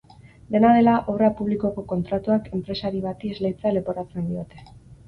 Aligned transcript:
Dena 0.53 0.69
dela, 0.77 0.93
obra 1.13 1.29
publikoko 1.41 1.85
kontratuak 1.93 2.51
enpresari 2.61 3.07
bati 3.07 3.35
esleitzea 3.37 3.79
leporatzen 3.79 4.31
diote. 4.35 4.69